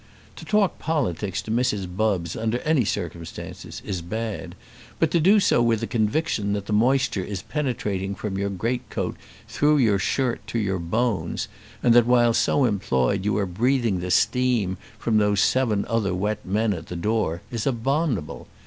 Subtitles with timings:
[0.37, 1.85] To talk politics to Mrs.
[1.95, 4.55] Bubbs under any circumstances is bad,
[4.97, 9.15] but to do so with the conviction that the moisture is penetrating from your greatcoat
[9.47, 11.47] through your shirt to your bones,
[11.83, 16.43] and that while so employed you are breathing the steam from those seven other wet
[16.43, 18.47] men at the door, is abominable.